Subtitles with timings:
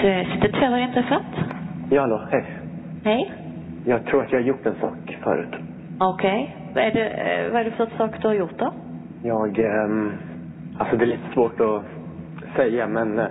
[0.00, 1.26] Sitter Trevor inträffat?
[1.90, 2.44] Ja, hallå, hej.
[3.04, 3.32] Hej.
[3.84, 5.54] Jag tror att jag har gjort en sak förut.
[5.98, 6.56] Okej.
[6.74, 8.72] Vad är det, eh, vad är det för sak du har gjort då?
[9.22, 10.12] Jag, ehm,
[10.78, 11.82] alltså det är lite svårt att
[12.56, 13.26] säga, men eh,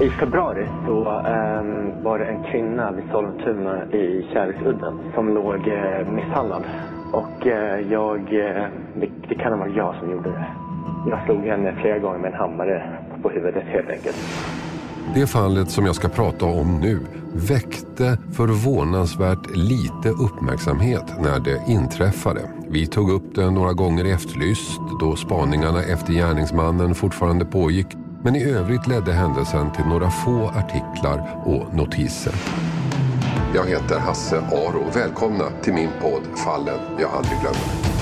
[0.00, 6.08] i februari så ehm, var det en kvinna vid Sollentuna i Kärleksudden som låg eh,
[6.08, 6.64] misshandlad.
[7.12, 10.46] Och eh, jag, eh, det, det kan ha varit jag som gjorde det.
[11.10, 12.82] Jag slog henne flera gånger med en hammare
[13.22, 14.16] på huvudet helt enkelt.
[15.14, 17.00] Det fallet som jag ska prata om nu
[17.32, 22.50] väckte förvånansvärt lite uppmärksamhet när det inträffade.
[22.68, 27.86] Vi tog upp det några gånger i Efterlyst då spaningarna efter gärningsmannen fortfarande pågick
[28.22, 32.34] men i övrigt ledde händelsen till några få artiklar och notiser.
[33.54, 34.84] Jag heter Hasse Aro.
[34.94, 37.93] Välkomna till min podd Fallen jag aldrig glömmer.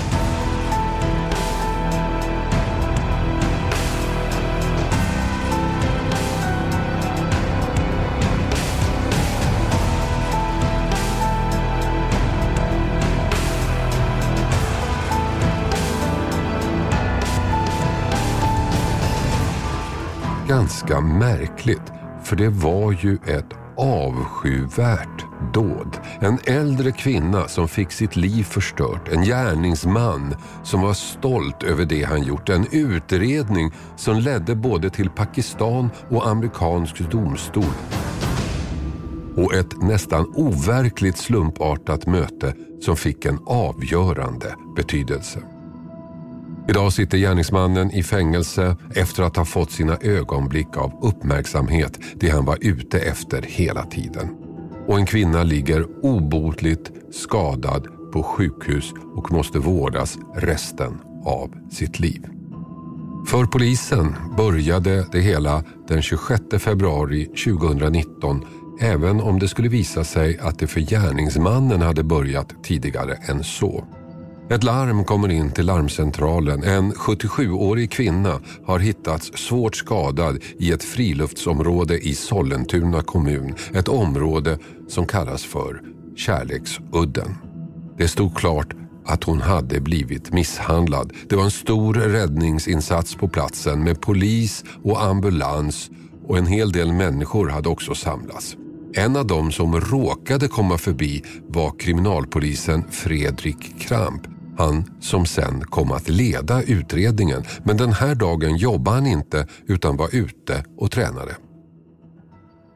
[20.53, 25.97] Ganska märkligt för det var ju ett avskyvärt dåd.
[26.21, 32.03] En äldre kvinna som fick sitt liv förstört, en gärningsman som var stolt över det
[32.03, 37.75] han gjort, en utredning som ledde både till Pakistan och amerikansk domstol
[39.37, 45.52] och ett nästan overkligt slumpartat möte som fick en avgörande betydelse.
[46.69, 52.45] Idag sitter gärningsmannen i fängelse efter att ha fått sina ögonblick av uppmärksamhet, det han
[52.45, 54.29] var ute efter hela tiden.
[54.87, 62.27] Och en kvinna ligger obotligt skadad på sjukhus och måste vårdas resten av sitt liv.
[63.27, 68.45] För polisen började det hela den 26 februari 2019
[68.81, 73.85] även om det skulle visa sig att det för gärningsmannen hade börjat tidigare än så.
[74.51, 76.63] Ett larm kommer in till larmcentralen.
[76.63, 83.55] En 77-årig kvinna har hittats svårt skadad i ett friluftsområde i Sollentuna kommun.
[83.75, 84.59] Ett område
[84.89, 85.81] som kallas för
[86.17, 87.35] Kärleksudden.
[87.99, 88.75] Det stod klart
[89.07, 91.13] att hon hade blivit misshandlad.
[91.29, 95.91] Det var en stor räddningsinsats på platsen med polis och ambulans
[96.29, 98.57] och en hel del människor hade också samlats.
[98.95, 104.32] En av dem som råkade komma förbi var kriminalpolisen Fredrik Kramp
[104.63, 107.45] han som sen kom att leda utredningen.
[107.65, 111.37] Men den här dagen jobbade han inte utan var ute och tränade.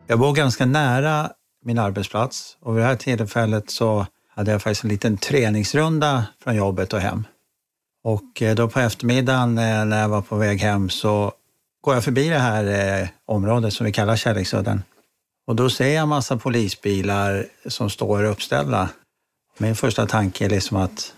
[0.07, 1.31] Jag bor ganska nära
[1.65, 6.57] min arbetsplats och vid det här tillfället så hade jag faktiskt en liten träningsrunda från
[6.57, 7.25] jobbet och hem.
[8.05, 11.33] Och eh, då på eftermiddagen eh, när jag var på väg hem så
[11.81, 14.83] går jag förbi det här eh, området som vi kallar Kärleksudden.
[15.47, 18.89] Och då ser jag en massa polisbilar som står uppställda.
[19.59, 21.13] Min första tanke är liksom att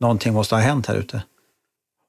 [0.00, 1.22] någonting måste ha hänt här ute.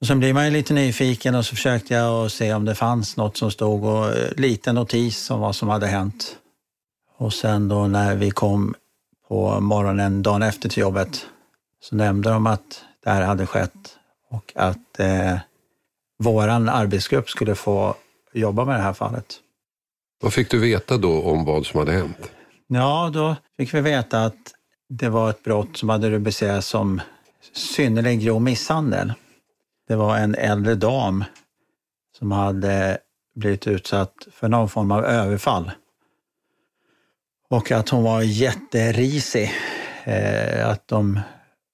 [0.01, 2.75] Och sen blir man ju lite nyfiken och så försökte jag att se om det
[2.75, 6.35] fanns något som stod och eh, lite notis om vad som hade hänt.
[7.17, 8.75] Och sen då när vi kom
[9.27, 11.25] på morgonen dagen efter till jobbet
[11.81, 13.97] så nämnde de att det här hade skett
[14.29, 15.37] och att eh,
[16.19, 17.95] våran arbetsgrupp skulle få
[18.33, 19.39] jobba med det här fallet.
[20.21, 22.31] Vad fick du veta då om vad som hade hänt?
[22.67, 24.53] Ja, då fick vi veta att
[24.89, 27.01] det var ett brott som hade rubricerats som
[27.53, 29.13] synnerligen grov misshandel.
[29.87, 31.23] Det var en äldre dam
[32.17, 32.97] som hade
[33.35, 35.71] blivit utsatt för någon form av överfall.
[37.49, 39.51] Och att hon var jätterisig.
[40.03, 41.19] Eh, att de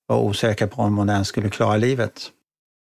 [0.08, 2.32] var osäkra på om hon ens skulle klara livet.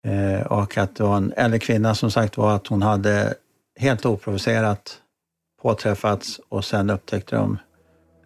[0.06, 3.34] Eh, och att det var en äldre kvinna som sagt var att hon hade
[3.78, 4.98] helt oprovocerat
[5.62, 7.58] påträffats och sen upptäckte de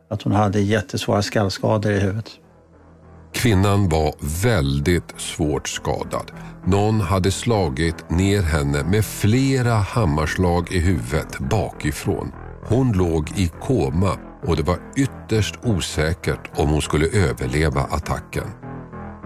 [0.09, 2.41] att hon hade jättesvåra skallskador i huvudet.
[3.37, 6.33] Kvinnan var väldigt svårt skadad.
[6.67, 12.33] Någon hade slagit ner henne med flera hammarslag i huvudet bakifrån.
[12.65, 18.45] Hon låg i koma och det var ytterst osäkert om hon skulle överleva attacken.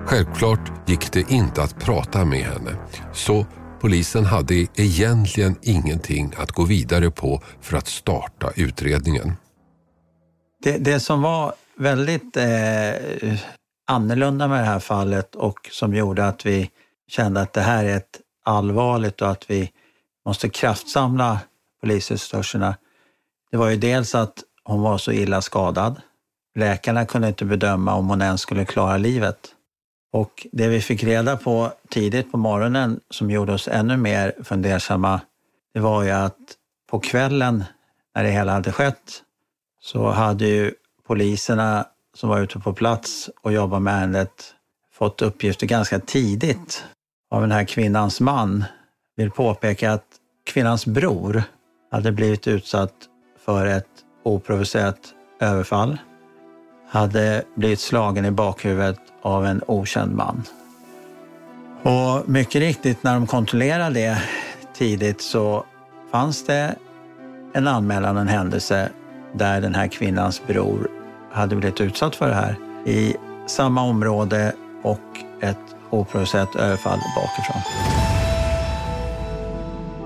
[0.07, 2.77] Självklart gick det inte att prata med henne
[3.13, 3.47] så
[3.81, 9.33] polisen hade egentligen ingenting att gå vidare på för att starta utredningen.
[10.63, 12.45] Det, det som var väldigt eh,
[13.91, 16.71] annorlunda med det här fallet och som gjorde att vi
[17.09, 19.73] kände att det här är ett allvarligt och att vi
[20.27, 21.39] måste kraftsamla
[21.81, 22.77] polisresurserna.
[23.51, 24.35] Det var ju dels att
[24.65, 26.01] hon var så illa skadad.
[26.55, 29.55] Läkarna kunde inte bedöma om hon ens skulle klara livet.
[30.13, 35.21] Och det vi fick reda på tidigt på morgonen som gjorde oss ännu mer fundersamma,
[35.75, 36.37] det var ju att
[36.91, 37.65] på kvällen
[38.15, 39.23] när när det hela hade skett,
[39.81, 40.75] så hade ju
[41.07, 41.87] poliserna
[42.21, 44.55] som var ute på plats och jobbade med ärendet
[44.93, 46.85] fått uppgifter ganska tidigt
[47.31, 48.65] av den här kvinnans man.
[49.17, 50.05] Vill påpeka att
[50.47, 51.43] kvinnans bror
[51.91, 52.93] hade blivit utsatt
[53.45, 53.87] för ett
[54.23, 54.99] oprovocerat
[55.41, 55.99] överfall,
[56.89, 60.43] hade blivit slagen i bakhuvudet av en okänd man.
[61.83, 64.23] Och mycket riktigt, när de kontrollerade det
[64.75, 65.65] tidigt så
[66.11, 66.75] fanns det
[67.53, 68.91] en anmälan, en händelse
[69.35, 71.00] där den här kvinnans bror
[71.33, 73.15] hade blivit utsatt för det här i
[73.47, 75.01] samma område och
[75.41, 77.63] ett oprovocerat överfall bakifrån.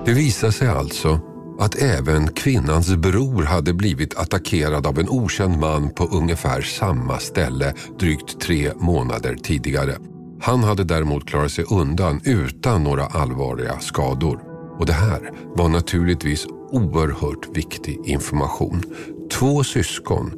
[0.05, 1.19] Det visade sig alltså
[1.59, 7.73] att även kvinnans bror hade blivit attackerad av en okänd man på ungefär samma ställe
[7.99, 9.95] drygt tre månader tidigare.
[10.41, 14.39] Han hade däremot klarat sig undan utan några allvarliga skador.
[14.79, 18.83] Och det här var naturligtvis oerhört viktig information.
[19.31, 20.31] Två syskon,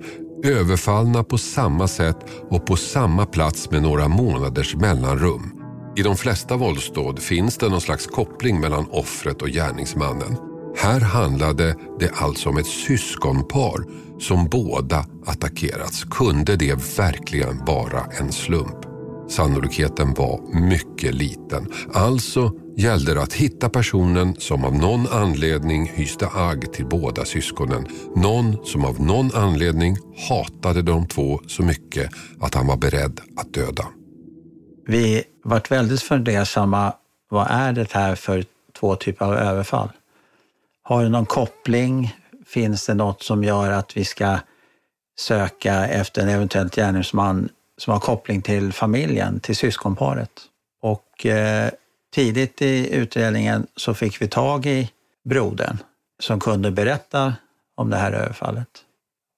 [0.43, 2.17] överfallna på samma sätt
[2.49, 5.51] och på samma plats med några månaders mellanrum.
[5.95, 10.37] I de flesta våldsdåd finns det någon slags koppling mellan offret och gärningsmannen.
[10.77, 13.83] Här handlade det alltså om ett syskonpar
[14.19, 16.03] som båda attackerats.
[16.03, 18.86] Kunde det verkligen vara en slump?
[19.29, 21.71] Sannolikheten var mycket liten.
[21.94, 27.88] Alltså gällde det att hitta personen som av någon anledning hyste agg till båda syskonen.
[28.15, 29.97] Någon som av någon anledning
[30.29, 33.85] hatade de två så mycket att han var beredd att döda.
[34.88, 36.94] Vi vart väldigt fundersamma.
[37.30, 38.45] Vad är det här för
[38.80, 39.89] två typer av överfall?
[40.83, 42.15] Har det någon koppling?
[42.45, 44.38] Finns det något som gör att vi ska
[45.19, 50.31] söka efter en eventuell gärningsman som har koppling till familjen, till syskonparet?
[50.81, 51.69] Och eh,
[52.13, 54.91] tidigt i utredningen så fick vi tag i
[55.25, 55.77] brodern
[56.19, 57.33] som kunde berätta
[57.75, 58.68] om det här överfallet.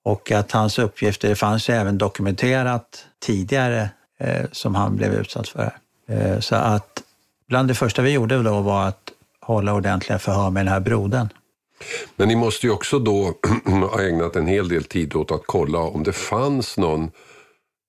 [0.03, 3.89] Och att hans uppgifter, det fanns ju även dokumenterat tidigare
[4.19, 5.71] eh, som han blev utsatt för.
[6.07, 7.03] Eh, så att
[7.47, 9.12] bland det första vi gjorde då var att
[9.42, 11.30] hålla ordentliga förhör med den här brodern.
[12.15, 13.33] Men ni måste ju också då
[13.65, 17.12] ha ägnat en hel del tid åt att kolla om det fanns någon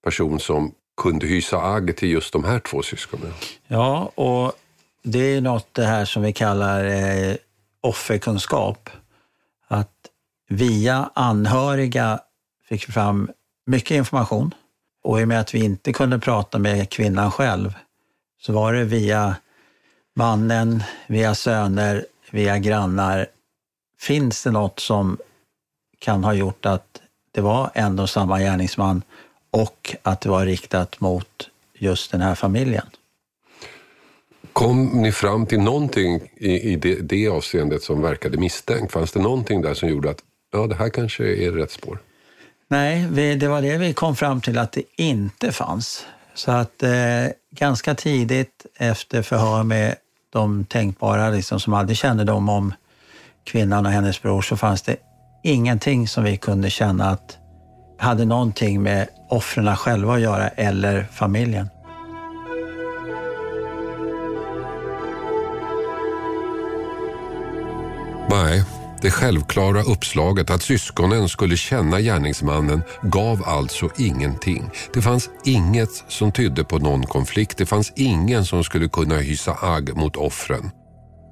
[0.04, 3.32] person som kunde hysa agg till just de här två syskonen.
[3.66, 4.52] Ja, och
[5.02, 7.36] det är något det här som vi kallar eh,
[7.80, 8.90] offerkunskap.
[9.68, 9.94] Att
[10.48, 12.20] via anhöriga
[12.68, 13.30] fick vi fram
[13.66, 14.54] mycket information
[15.02, 17.74] och i och med att vi inte kunde prata med kvinnan själv
[18.40, 19.36] så var det via
[20.16, 23.26] mannen, via söner, via grannar.
[23.98, 25.18] Finns det något som
[25.98, 27.00] kan ha gjort att
[27.32, 29.02] det var ändå samma gärningsman
[29.50, 32.86] och att det var riktat mot just den här familjen?
[34.52, 38.92] Kom ni fram till någonting i, i det, det avseendet som verkade misstänkt?
[38.92, 40.18] Fanns det någonting där som gjorde att
[40.52, 41.98] ja, det här kanske är rätt spår?
[42.68, 46.06] Nej, vi, det var det vi kom fram till att det inte fanns.
[46.34, 46.90] Så att eh,
[47.50, 49.94] ganska tidigt efter förhör med
[50.32, 52.74] de tänkbara liksom, som hade kännedom om
[53.44, 54.96] kvinnan och hennes bror så fanns det
[55.42, 57.38] ingenting som vi kunde känna att
[58.00, 61.68] hade någonting med offren själva att göra eller familjen.
[68.30, 68.64] Nej,
[69.02, 74.70] det självklara uppslaget att syskonen skulle känna gärningsmannen gav alltså ingenting.
[74.94, 77.58] Det fanns inget som tydde på någon konflikt.
[77.58, 80.70] Det fanns ingen som skulle kunna hysa agg mot offren.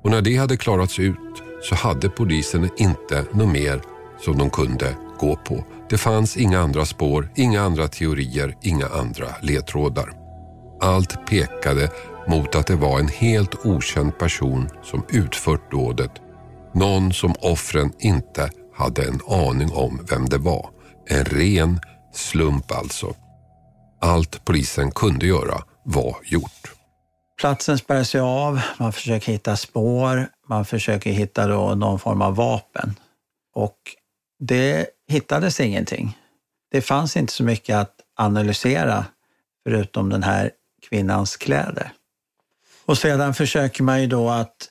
[0.04, 3.80] Och när det hade klarats ut så hade polisen inte något mer
[4.24, 5.64] som de kunde gå på.
[5.90, 10.12] Det fanns inga andra spår, inga andra teorier, inga andra ledtrådar.
[10.80, 11.90] Allt pekade
[12.28, 16.12] mot att det var en helt okänd person som utfört dådet
[16.74, 20.70] någon som offren inte hade en aning om vem det var.
[21.06, 21.80] En ren
[22.12, 23.14] slump alltså.
[24.00, 26.72] Allt polisen kunde göra var gjort.
[27.40, 32.36] Platsen spärras ju av, man försöker hitta spår, man försöker hitta då någon form av
[32.36, 32.94] vapen.
[33.54, 33.78] Och
[34.38, 36.18] det hittades ingenting.
[36.70, 39.04] Det fanns inte så mycket att analysera
[39.64, 40.50] förutom den här
[40.88, 41.92] kvinnans kläder.
[42.84, 44.68] Och sedan försöker man ju då att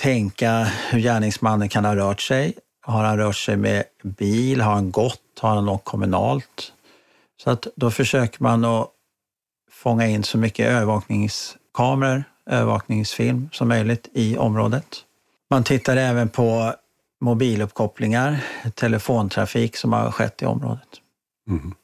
[0.00, 2.54] tänka hur gärningsmannen kan ha rört sig.
[2.80, 4.60] Har han rört sig med bil?
[4.60, 5.20] Har han gått?
[5.40, 6.72] Har han åkt kommunalt?
[7.42, 8.90] Så att då försöker man att
[9.70, 15.04] fånga in så mycket övervakningskameror, övervakningsfilm som möjligt i området.
[15.50, 16.74] Man tittar även på
[17.20, 18.44] mobiluppkopplingar,
[18.74, 20.88] telefontrafik som har skett i området.
[21.48, 21.74] Mm.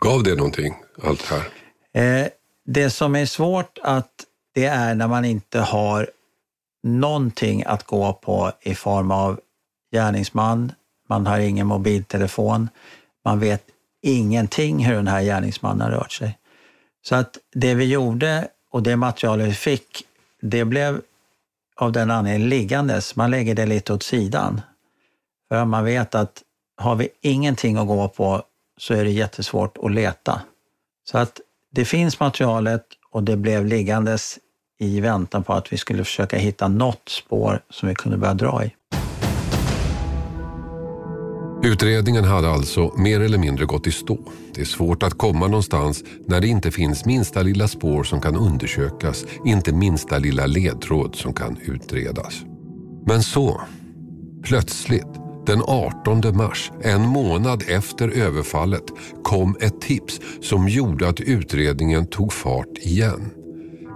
[0.00, 2.22] Gav det någonting, allt det här?
[2.22, 2.28] Eh,
[2.66, 4.10] det som är svårt att
[4.54, 6.10] det är när man inte har
[6.82, 9.40] någonting att gå på i form av
[9.92, 10.72] gärningsman,
[11.08, 12.68] man har ingen mobiltelefon,
[13.24, 13.64] man vet
[14.02, 16.38] ingenting hur den här gärningsmannen har rört sig.
[17.02, 20.04] Så att det vi gjorde och det materialet vi fick,
[20.42, 21.00] det blev
[21.80, 23.16] av den anledningen liggandes.
[23.16, 24.60] Man lägger det lite åt sidan.
[25.48, 26.42] För man vet att
[26.76, 28.42] har vi ingenting att gå på
[28.78, 30.40] så är det jättesvårt att leta.
[31.10, 31.40] Så att
[31.72, 34.38] det finns materialet och det blev liggandes
[34.78, 38.64] i väntan på att vi skulle försöka hitta något spår som vi kunde börja dra
[38.64, 38.99] i.
[41.62, 44.18] Utredningen hade alltså mer eller mindre gått i stå.
[44.54, 48.36] Det är svårt att komma någonstans när det inte finns minsta lilla spår som kan
[48.36, 52.42] undersökas, inte minsta lilla ledtråd som kan utredas.
[53.06, 53.60] Men så,
[54.42, 55.06] plötsligt,
[55.46, 58.84] den 18 mars, en månad efter överfallet,
[59.22, 63.30] kom ett tips som gjorde att utredningen tog fart igen.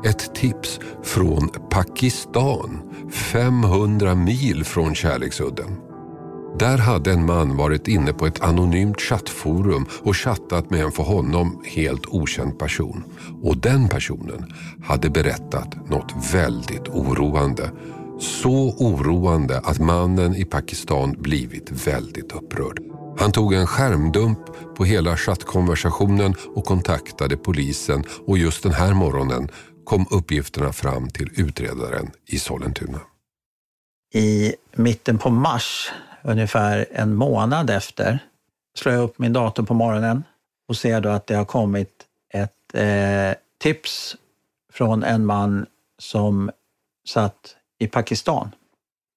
[0.04, 2.80] Ett tips från Pakistan,
[3.12, 5.83] 500 mil från Kärleksudden.
[6.58, 11.02] Där hade en man varit inne på ett anonymt chattforum och chattat med en för
[11.02, 13.04] honom helt okänd person.
[13.42, 14.52] Och den personen
[14.84, 17.70] hade berättat något väldigt oroande.
[18.20, 22.80] Så oroande att mannen i Pakistan blivit väldigt upprörd.
[23.18, 24.38] Han tog en skärmdump
[24.76, 29.49] på hela chattkonversationen och kontaktade polisen och just den här morgonen
[29.84, 33.00] kom uppgifterna fram till utredaren i Sollentuna.
[34.14, 35.92] I mitten på mars
[36.24, 38.18] ungefär en månad efter
[38.78, 40.24] slår jag upp min dator på morgonen
[40.68, 44.16] och ser då att det har kommit ett eh, tips
[44.72, 45.66] från en man
[45.98, 46.50] som
[47.08, 48.50] satt i Pakistan.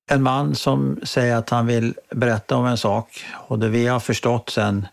[0.09, 3.99] En man som säger att han vill berätta om en sak och det vi har
[3.99, 4.87] förstått sen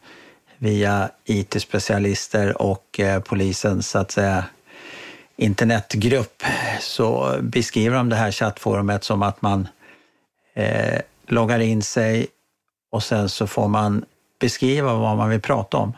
[0.58, 4.44] via IT-specialister och eh, polisens så att säga
[5.36, 6.42] internetgrupp
[6.80, 9.68] så beskriver de det här chattforumet som att man
[10.54, 11.00] eh,
[11.34, 12.26] loggar in sig
[12.90, 14.04] och sen så får man
[14.40, 15.92] beskriva vad man vill prata om.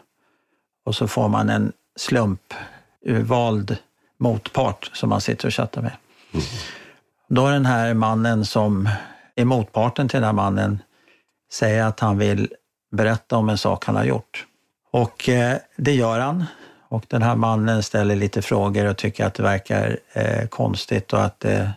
[0.85, 3.77] Och så får man en slumpvald
[4.19, 5.97] motpart som man sitter och chattar med.
[6.33, 6.47] Mm.
[7.29, 8.89] Då är den här mannen som
[9.35, 10.79] är motparten till den här mannen
[11.53, 12.49] säger att han vill
[12.93, 14.47] berätta om en sak han har gjort.
[14.91, 16.45] Och eh, det gör han.
[16.89, 21.25] Och den här mannen ställer lite frågor och tycker att det verkar eh, konstigt och
[21.25, 21.69] att eh,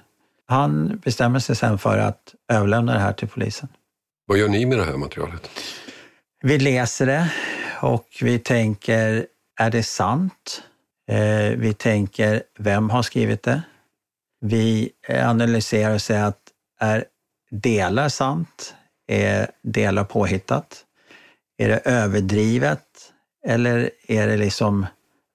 [0.49, 3.69] han bestämmer sig sen för att överlämna det här till polisen.
[4.25, 5.49] Vad gör ni med det här materialet?
[6.41, 7.31] Vi läser det
[7.81, 9.25] och vi tänker,
[9.59, 10.63] är det sant?
[11.11, 13.61] Eh, vi tänker, vem har skrivit det?
[14.41, 16.41] Vi analyserar och säger att
[16.79, 17.05] är
[17.51, 18.75] delar sant?
[19.07, 20.85] Är delar påhittat?
[21.57, 22.85] Är det överdrivet?
[23.47, 24.85] Eller är det liksom,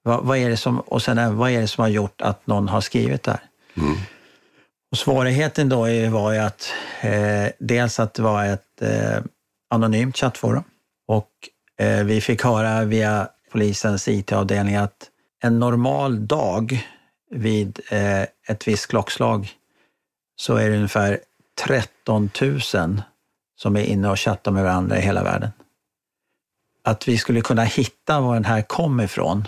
[0.03, 2.67] vad, vad är det som, och sen vad är det som har gjort att någon
[2.67, 3.43] har skrivit det här?
[3.77, 3.97] Mm.
[4.95, 9.23] Och svårigheten då var ju att eh, dels att det var ett eh,
[9.69, 10.63] anonymt chattforum
[11.07, 11.29] och
[11.79, 15.09] eh, vi fick höra via polisens IT-avdelning att
[15.43, 16.87] en normal dag
[17.31, 19.49] vid eh, ett visst klockslag
[20.35, 21.19] så är det ungefär
[21.67, 23.01] 13 000
[23.55, 25.51] som är inne och chattar med varandra i hela världen.
[26.83, 29.47] Att vi skulle kunna hitta var den här kom ifrån,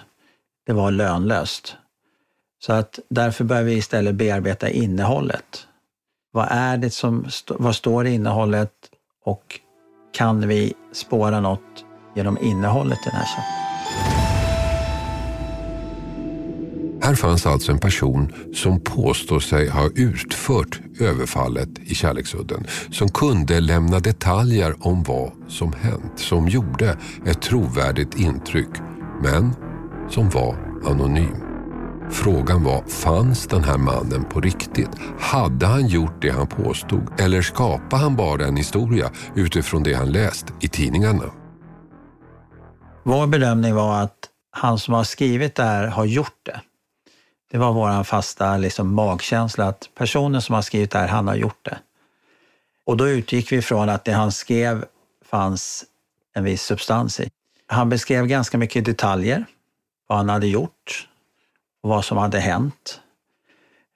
[0.65, 1.77] det var lönlöst.
[2.59, 5.67] Så att därför börjar vi istället bearbeta innehållet.
[6.31, 8.71] Vad är det som, vad står i innehållet
[9.25, 9.59] och
[10.13, 11.85] kan vi spåra något
[12.15, 13.67] genom innehållet i den här chatten?
[17.01, 22.65] Här fanns alltså en person som påstår sig ha utfört överfallet i Kärleksudden.
[22.91, 26.13] Som kunde lämna detaljer om vad som hänt.
[26.15, 28.69] Som gjorde ett trovärdigt intryck.
[29.23, 29.55] Men
[30.09, 31.46] som var anonym.
[32.11, 34.89] Frågan var, fanns den här mannen på riktigt?
[35.19, 37.19] Hade han gjort det han påstod?
[37.19, 41.23] Eller skapade han bara en historia utifrån det han läst i tidningarna?
[43.03, 44.17] Vår bedömning var att
[44.51, 46.61] han som har skrivit det här har gjort det.
[47.51, 51.35] Det var vår fasta liksom, magkänsla att personen som har skrivit det här, han har
[51.35, 51.77] gjort det.
[52.85, 54.85] Och då utgick vi från att det han skrev
[55.25, 55.85] fanns
[56.33, 57.29] en viss substans i.
[57.67, 59.45] Han beskrev ganska mycket detaljer,
[60.07, 61.07] vad han hade gjort,
[61.87, 63.01] vad som hade hänt.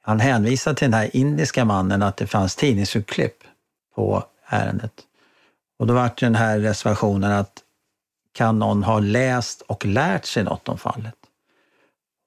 [0.01, 3.43] Han hänvisade till den här indiska mannen att det fanns tidningsutklipp
[3.95, 4.93] på ärendet.
[5.79, 7.53] Och då var den här reservationen att
[8.33, 11.15] kan någon ha läst och lärt sig något om fallet?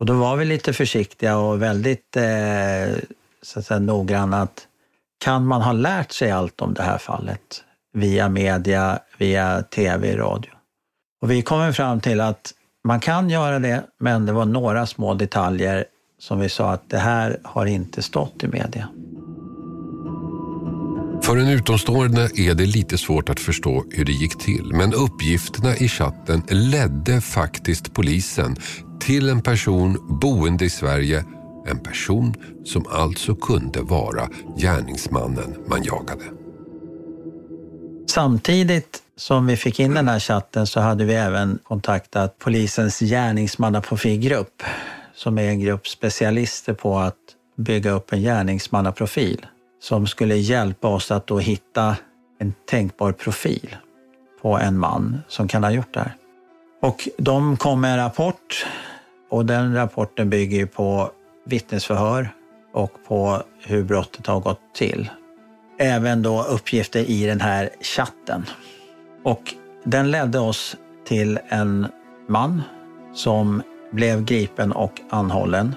[0.01, 2.97] Och då var vi lite försiktiga och väldigt eh,
[3.43, 4.69] så att säga, noggranna att
[5.19, 10.51] kan man ha lärt sig allt om det här fallet via media, via tv, radio?
[11.23, 15.15] Och vi kommer fram till att man kan göra det, men det var några små
[15.15, 15.85] detaljer
[16.19, 18.89] som vi sa att det här har inte stått i media.
[21.23, 25.77] För en utomstående är det lite svårt att förstå hur det gick till men uppgifterna
[25.77, 28.57] i chatten ledde faktiskt polisen
[29.01, 31.25] till en person boende i Sverige
[31.67, 36.25] en person som alltså kunde vara gärningsmannen man jagade.
[38.11, 44.63] Samtidigt som vi fick in den här chatten så hade vi även kontaktat polisens gärningsmannaprofilgrupp
[45.15, 47.17] som är en grupp specialister på att
[47.57, 49.47] bygga upp en gärningsmannaprofil
[49.81, 51.97] som skulle hjälpa oss att då hitta
[52.39, 53.77] en tänkbar profil
[54.43, 56.17] på en man som kan ha gjort det här.
[56.83, 58.67] Och de kom med en rapport
[59.31, 61.11] och den rapporten bygger på
[61.47, 62.29] vittnesförhör
[62.73, 65.11] och på hur brottet har gått till.
[65.79, 68.47] Även då uppgifter i den här chatten.
[69.25, 69.55] Och
[69.85, 70.77] den ledde oss
[71.07, 71.87] till en
[72.29, 72.63] man
[73.15, 73.63] som
[73.93, 75.75] blev gripen och anhållen.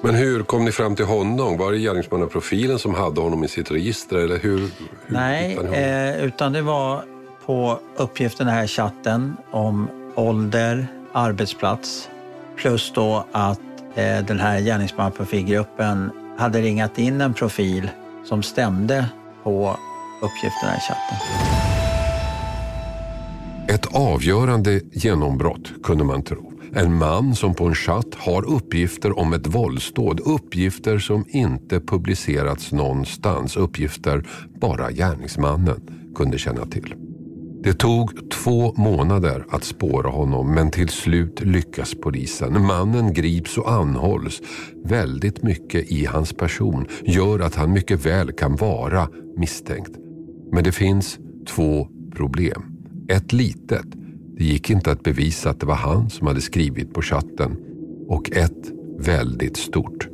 [0.00, 1.58] Men hur kom ni fram till honom?
[1.58, 4.16] Var det gärningsmannaprofilen som hade honom i sitt register?
[4.16, 4.70] Eller hur, hur
[5.06, 7.04] Nej, eh, utan det var
[7.46, 12.08] på uppgiften i den här chatten om ålder, arbetsplats
[12.56, 13.60] plus då att
[13.94, 17.90] eh, den här gärningsmannaprofilgruppen hade ringat in en profil
[18.24, 19.06] som stämde
[19.42, 19.76] på
[20.22, 21.59] uppgifterna i chatten.
[23.70, 26.52] Ett avgörande genombrott kunde man tro.
[26.74, 30.20] En man som på en chatt har uppgifter om ett våldsdåd.
[30.20, 33.56] Uppgifter som inte publicerats någonstans.
[33.56, 34.28] Uppgifter
[34.60, 35.80] bara gärningsmannen
[36.14, 36.94] kunde känna till.
[37.62, 42.66] Det tog två månader att spåra honom men till slut lyckas polisen.
[42.66, 44.42] Mannen grips och anhålls.
[44.84, 49.92] Väldigt mycket i hans person gör att han mycket väl kan vara misstänkt.
[50.52, 52.69] Men det finns två problem.
[53.10, 53.86] Ett litet.
[54.36, 57.56] Det gick inte att bevisa att det var han som hade skrivit på chatten.
[58.08, 60.08] Och ett väldigt stort.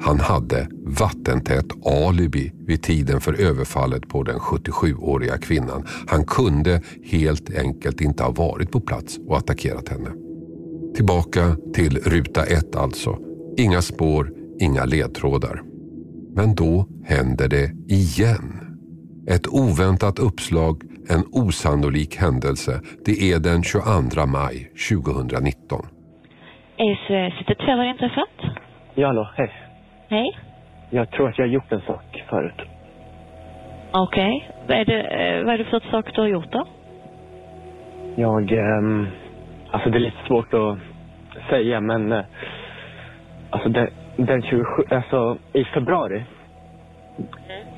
[0.00, 5.86] Han hade vattentätt alibi vid tiden för överfallet på den 77-åriga kvinnan.
[6.06, 10.10] Han kunde helt enkelt inte ha varit på plats och attackerat henne.
[10.94, 13.18] Tillbaka till ruta ett alltså.
[13.56, 15.62] Inga spår, inga ledtrådar.
[16.34, 18.52] Men då händer det igen.
[19.26, 20.82] Ett oväntat uppslag,
[21.14, 22.72] en osannolik händelse.
[23.06, 24.54] Det är den 22 maj
[24.90, 25.86] 2019.
[26.76, 28.36] Är sättet fel har inträffat?
[28.94, 29.52] Ja, hallå, hej.
[30.08, 30.38] Hej.
[30.90, 32.60] Jag tror att jag har gjort en sak förut.
[33.90, 34.50] Okej.
[34.68, 36.66] Vad, är det, eh, vad är det för sak du har gjort då?
[38.16, 39.06] Jag, ehm,
[39.70, 40.78] alltså det är lite svårt att
[41.50, 42.24] säga men eh,
[43.50, 46.24] alltså den, den 27, alltså i februari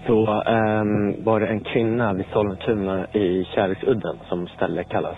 [0.08, 5.16] så ehm, var det en kvinna vid Sollentuna i Kärriksudden som stället kallas.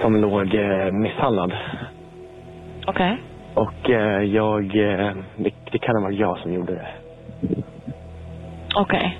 [0.00, 1.52] Som låg eh, misshandlad.
[2.86, 3.18] Okej.
[3.54, 6.88] Och eh, jag, eh, det, det kan ha varit jag som gjorde det.
[8.76, 9.18] Okej.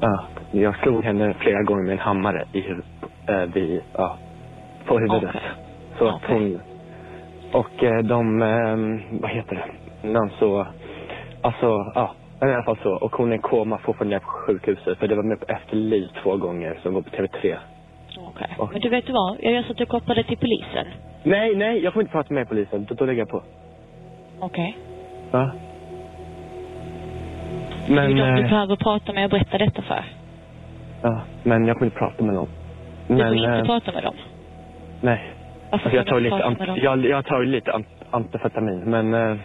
[0.00, 2.90] Ja, jag slog henne flera gånger med en hammare i huvudet,
[3.28, 4.16] eh, vid, ja,
[4.86, 5.30] på huvudet.
[5.30, 5.40] Okej.
[5.98, 6.60] Så att hon,
[7.52, 8.76] och eh, de, eh,
[9.20, 9.56] vad heter
[10.02, 10.66] det, namn så,
[11.42, 12.92] alltså, ja, men i alla fall så.
[12.96, 14.98] Och hon är i koma, fortfarande på sjukhuset.
[14.98, 17.56] För det var med på Efterliv två gånger, som var på TV3.
[18.18, 18.48] Okej.
[18.58, 19.36] Och- Men du vet du vad?
[19.40, 20.86] Jag gör så att du kopplar det till polisen.
[21.22, 22.84] Nej, nej, jag får inte prata med polisen.
[22.88, 23.42] Då, då lägger jag på.
[24.40, 24.76] Okej.
[25.30, 25.50] Ja.
[27.86, 30.04] Det är Men, ju de du eh, behöver prata med och berätta detta för.
[31.02, 32.48] ja, men jag får inte prata med någon.
[33.08, 34.14] Du Men, får inte eh, prata med dem.
[35.00, 35.20] nej.
[35.70, 36.78] Varför Alltså, jag tar du lite, ant, dem?
[36.82, 39.36] jag, jag tar lite ant, amfetamin, men, eh,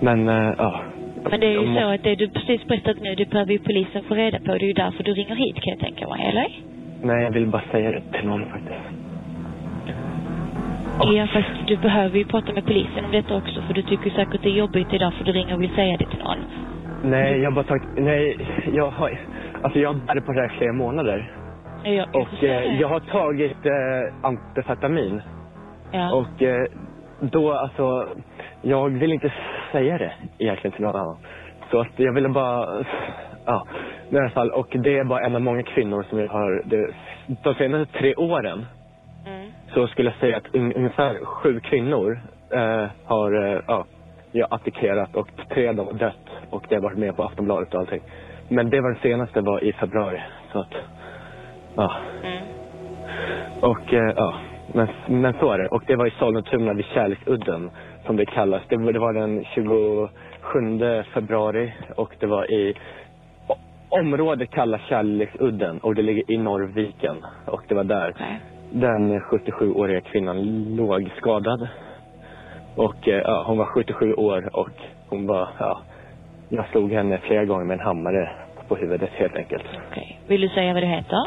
[0.00, 0.26] men,
[0.58, 0.80] ja.
[1.30, 4.02] Men det är ju så att det du precis berättat nu, det behöver ju polisen
[4.08, 4.52] få reda på.
[4.58, 6.48] Det är ju därför du ringer hit kan jag tänka mig, eller?
[7.02, 8.86] Nej, jag vill bara säga det till någon faktiskt.
[11.00, 13.62] Ja, fast du behöver ju prata med polisen om detta också.
[13.62, 16.06] För du tycker säkert det är jobbigt, är därför du ringer och vill säga det
[16.06, 16.38] till någon.
[17.02, 18.38] Nej, jag har bara tagit, nej,
[18.72, 19.18] jag har,
[19.62, 21.32] alltså jag har på det här flera månader.
[21.84, 25.22] Ja, jag, Och eh, jag har tagit eh, amfetamin.
[25.92, 26.12] Ja.
[26.14, 26.66] Och eh,
[27.20, 28.08] då, alltså,
[28.62, 29.32] jag vill inte
[29.72, 31.16] säga det egentligen till någon annan.
[31.70, 32.84] Så att jag ville bara,
[33.46, 33.66] ja,
[34.10, 34.50] i alla fall.
[34.50, 36.90] Och det är bara en av många kvinnor som jag har, det,
[37.42, 38.66] de senaste tre åren
[39.26, 39.50] Mm.
[39.74, 43.84] så skulle jag säga att un, ungefär sju kvinnor eh, har, eh, ja,
[44.32, 46.28] jag attackerat och tre av dem har dött.
[46.50, 48.00] Och det har varit med på Aftonbladet och allting.
[48.48, 50.22] Men det var den senaste var i februari.
[50.52, 50.72] Så att,
[51.76, 51.92] ja.
[52.24, 52.42] Mm.
[53.60, 54.34] Och eh, ja,
[54.74, 55.68] men, men så är det.
[55.68, 57.70] Och det var i Sollentuna vid Kärleksudden
[58.06, 58.62] som det kallas.
[58.68, 62.74] Det, var- den 27 februari och det var i
[63.88, 67.16] området kallas Kärleksudden och det ligger i Norrviken.
[67.46, 68.40] Och det var där Okej.
[68.70, 71.68] den 77-åriga kvinnan låg skadad.
[72.76, 74.70] Och eh, ja, hon var 77 år och
[75.08, 75.80] hon var, ja,
[76.48, 78.30] jag slog henne flera gånger med en hammare
[78.68, 79.64] på huvudet helt enkelt.
[79.90, 80.20] Okej.
[80.28, 81.18] Vill du säga vad det heter?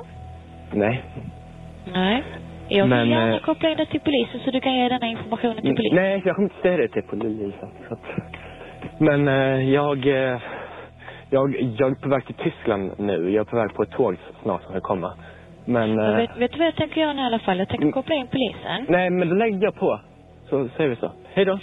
[0.74, 1.04] Nej.
[1.94, 2.24] Nej.
[2.70, 5.08] Jag vill Men, gärna eh, koppla in dig till polisen så du kan ge denna
[5.08, 5.96] informationen till polisen.
[5.96, 7.70] Nej, jag kommer inte säga det till polisen.
[7.88, 8.00] Så att...
[8.98, 10.40] Men eh, jag, eh,
[11.30, 13.30] jag, jag är på väg till Tyskland nu.
[13.30, 15.14] Jag är på väg på ett tåg snart som ska komma.
[15.66, 15.96] Men...
[15.96, 17.60] Men Vet, vet du vad jag tänker göra nu i alla fall?
[17.60, 17.94] Jag tänker Mm.
[17.94, 18.86] koppla in polisen.
[18.90, 20.00] nej, men då lägger jag på.
[20.50, 21.12] Så säger vi så.
[21.34, 21.60] Hej då.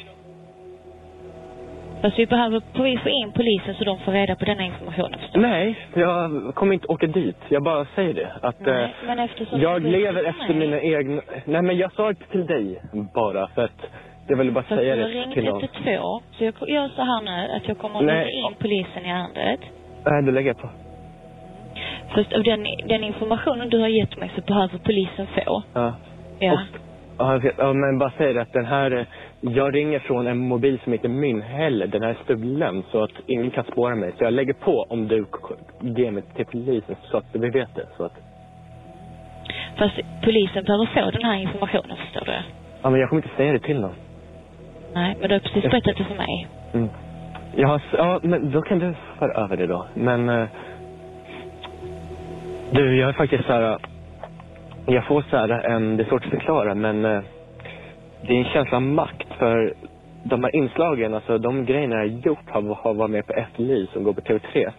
[2.02, 5.40] Fast vi behöver vi få in polisen så de får reda på denna informationen förstår
[5.40, 5.46] du?
[5.46, 7.37] Nej, jag kommer inte åka dit.
[7.48, 8.32] Jag bara säger det.
[8.42, 10.56] Att Nej, eh, men eftersom jag du- lever efter Nej.
[10.59, 11.22] mina egna...
[11.44, 12.82] Nej, men jag sa det till dig
[13.14, 13.80] bara för att
[14.28, 15.62] jag ville bara Så att säga du har det ringt till någon.
[15.62, 16.22] 112.
[16.38, 19.61] Så jag gör så här nu att jag kommer att ringa in polisen i ärendet.
[20.04, 20.68] Nej, då lägger jag på.
[22.14, 25.62] Först av den, den informationen du har gett mig så behöver polisen få.
[25.74, 25.94] Ja.
[26.38, 26.52] Ja.
[26.52, 26.59] Och,
[27.18, 28.90] ja, ja, men bara säg det att den här...
[28.90, 29.05] eh,
[29.40, 31.87] Jag ringer från en mobil som inte är min heller.
[31.87, 34.12] Den här är stulen så att ingen kan spåra mig.
[34.18, 35.26] Så jag lägger på om du
[35.81, 37.87] ger mig till polisen så att vi vet det.
[37.96, 38.12] Så att,
[39.79, 42.33] Fast polisen behöver få den här informationen förstår du.
[42.83, 43.94] ja, men jag kommer inte säga det till någon.
[44.94, 46.46] Nej, men du har precis berättat det för mig.
[46.74, 46.88] Mm.
[47.57, 49.87] Jag har, s- ja, men då kan du föra över det då.
[49.94, 50.29] Men...
[50.29, 50.46] eh,
[52.72, 53.79] du, jag är faktiskt så här...
[54.87, 55.96] Jag får så här en...
[55.96, 57.05] Det är svårt att förklara, men...
[57.05, 57.22] eh,
[58.27, 59.75] det är en känsla av makt för
[60.22, 64.05] de här inslagen, alltså de grejerna jag gjort har, har varit med på Efterliv som
[64.05, 64.72] går på TV3.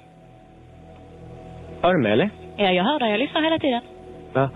[1.82, 2.30] Hör du mig eller?
[2.58, 3.12] Ja, jag hör dig.
[3.12, 3.82] Jag lyssnar hela tiden.
[4.34, 4.50] Ja.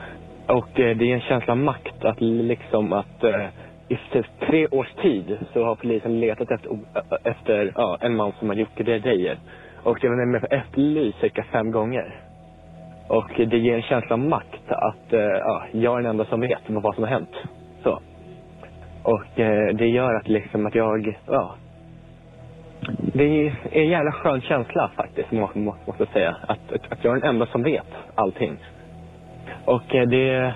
[0.48, 3.46] Och eh, det är en känsla av makt att liksom att eh,
[3.88, 6.70] i typ tre års tid så har polisen letat efter,
[7.24, 9.38] efter ja, en man som har gjort grejer.
[9.84, 12.31] Och det var med på efterlys cirka fem gånger.
[13.12, 16.42] Och det ger en känsla av makt att eh, ja, jag är den enda som
[16.42, 17.36] vet vad som har hänt.
[17.84, 18.00] Så.
[19.04, 21.56] Och eh, det gör att liksom att jag, ja.
[23.14, 26.36] Det är en jävla skön känsla faktiskt, må, må, måste jag säga.
[26.42, 28.58] Att, att, att jag är den enda som vet allting.
[29.66, 30.54] Och eh, det,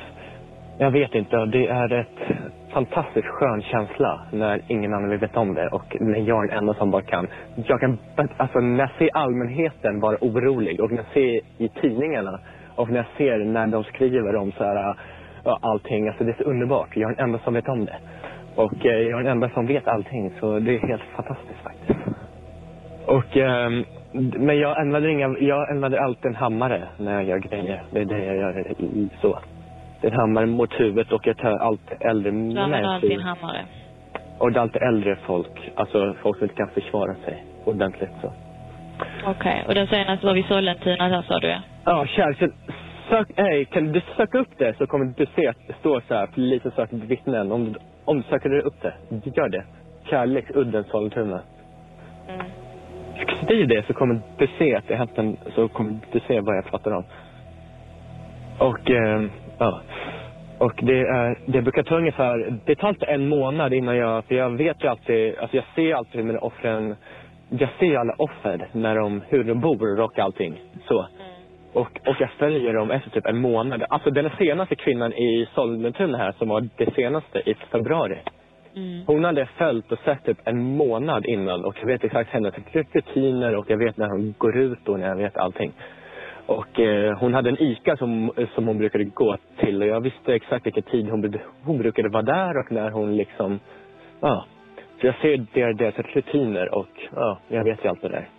[0.78, 2.38] jag vet inte, det är ett
[2.74, 6.58] fantastiskt skön känsla när ingen annan vill veta om det och när jag är den
[6.58, 7.28] enda som bara kan.
[7.56, 7.98] Jag kan,
[8.38, 12.40] alltså när jag ser allmänheten vara orolig och när jag ser i tidningarna
[12.76, 14.96] och när jag ser när de skriver om så här,
[15.44, 16.90] ja, allting, alltså det är så underbart.
[16.94, 17.98] Jag är den enda som vet om det.
[18.56, 22.00] Och eh, jag är den enda som vet allting så det är helt fantastiskt faktiskt.
[23.06, 23.70] Och, eh,
[24.40, 27.84] men jag använder inga, jag använder alltid en hammare när jag gör grejer.
[27.92, 29.40] Det är det jag gör i, i, så.
[30.06, 33.66] En hammare mot huvudet och jag tar allt äldre Du använder en hammare.
[34.38, 38.34] Och det är alltid äldre folk, alltså folk som inte kan försvara sig ordentligt så.
[39.26, 39.64] Okej.
[39.68, 41.62] Och den senaste var vid Sollentuna, där sa du ja.
[41.86, 42.52] Ja, kärlek.
[43.10, 46.14] Sök, hey, kan du söka upp det så kommer du se att det står så
[46.14, 47.52] här, polisen söker vittnen.
[47.52, 48.94] Om, du- om du söker upp det,
[49.36, 49.64] gör det.
[50.10, 51.42] Kärleksudden Sollentuna.
[52.30, 52.46] Mm.
[53.44, 56.58] Skriv det så kommer du se att det hänt en, så kommer du se vad
[56.58, 57.04] jag pratar om.
[58.60, 59.22] Och, eh,
[59.58, 59.82] ja.
[60.58, 64.36] Och det, är, det brukar ta ungefär, det tar alltid en månad innan jag, för
[64.36, 66.96] jag vet ju alltid, alltså jag ser alltid mina offren,
[67.50, 70.62] jag ser alla offer när de, hur de bor och allting.
[70.88, 71.08] Så.
[71.74, 73.84] Och, och jag följer dem efter typ en månad.
[73.90, 78.18] Alltså den senaste kvinnan i Sollentuna här som var det senaste i februari.
[78.76, 79.04] Mm.
[79.08, 83.56] Hon hade följt och sett typ en månad innan och jag vet exakt hennes rutiner
[83.56, 85.72] och jag vet när hon går ut och när jag vet allting.
[86.46, 90.02] Och eh, hon hade en ICA som, eh, som hon brukade gå till och jag
[90.02, 93.60] visste exakt vilken tid hon, hon brukade vara där och när hon liksom,
[94.20, 94.46] ja.
[95.02, 98.30] Så jag ser deras, deras rutiner och ja, jag vet ju allt det där.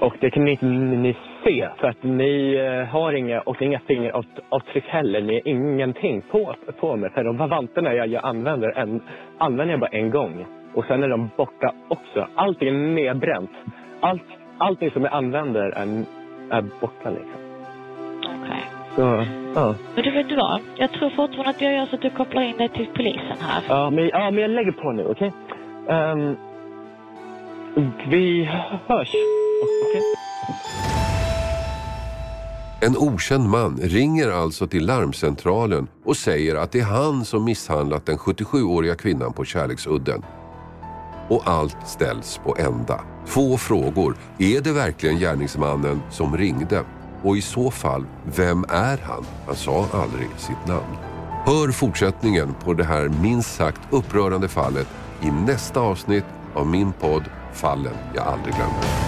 [0.00, 3.80] Och det kan ni inte ni se för att ni eh, har inga, och inga
[3.80, 5.20] fingeravtryck heller.
[5.20, 7.10] Ni har ingenting på, på mig.
[7.10, 9.02] För de vantarna jag, jag använder, en,
[9.38, 10.46] använder jag bara en gång.
[10.74, 12.28] Och sen är de borta också.
[12.34, 13.50] Allting är nedbränt.
[14.00, 14.22] Allt,
[14.58, 16.04] allting som jag använder är,
[16.50, 17.40] är borta liksom.
[18.18, 18.70] Okej.
[18.96, 19.74] Så, ja.
[19.94, 20.60] Men du vet du vad?
[20.76, 23.62] Jag tror fortfarande att jag gör så att du kopplar in dig till polisen här.
[23.68, 25.32] Ja, men, ja, men jag lägger på nu, okej?
[25.88, 26.36] Ehm,
[28.08, 28.44] vi
[28.86, 29.12] hörs.
[29.84, 30.02] Okej?
[32.80, 38.06] En okänd man ringer alltså till larmcentralen och säger att det är han som misshandlat
[38.06, 40.22] den 77-åriga kvinnan på Kärleksudden.
[41.28, 43.00] Och allt ställs på ända.
[43.28, 44.16] Två frågor.
[44.38, 46.84] Är det verkligen gärningsmannen som ringde?
[47.22, 48.04] Och i så fall,
[48.36, 49.24] vem är han?
[49.46, 50.96] Han sa aldrig sitt namn.
[51.44, 54.88] Hör fortsättningen på det här minst sagt upprörande fallet
[55.22, 57.24] i nästa avsnitt av min podd
[57.56, 59.05] Fallen jag aldrig glömmer.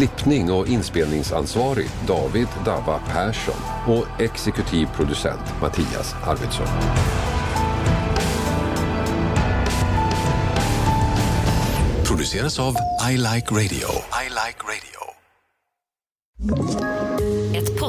[0.00, 3.54] klippning och inspelningsansvarig David Dava Persson
[3.86, 6.66] och exekutiv producent Mattias Arvidsson.
[12.04, 12.74] Produceras av
[13.10, 13.88] I Like Radio.
[14.22, 15.00] I like radio.